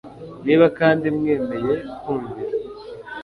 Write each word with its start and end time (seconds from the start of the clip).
niba 0.45 0.65
kandi 0.79 1.05
mwemeye 1.17 1.73
kumvira 2.01 2.55